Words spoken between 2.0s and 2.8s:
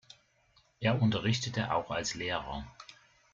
Lehrer.